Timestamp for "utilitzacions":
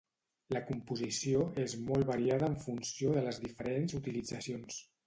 4.03-4.87